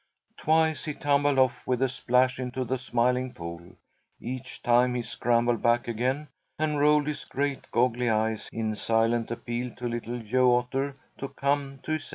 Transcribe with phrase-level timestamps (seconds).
[0.35, 3.75] Twice he tumbled off with a splash into the Smiling Pool.
[4.19, 6.27] Each time he scrambled back again
[6.57, 11.77] and rolled his great goggly eyes in silent appeal to Little Joe Otter to come
[11.83, 12.09] to his aid.